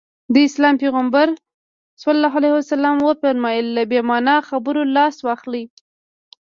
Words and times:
د 0.33 0.35
اسلام 0.47 0.75
پيغمبر 0.83 1.27
ص 2.01 2.03
وفرمايل 3.07 3.65
له 3.75 3.83
بې 3.91 3.99
معنا 4.09 4.35
خبرو 4.49 4.81
لاس 4.95 5.15
واخلي. 5.27 5.63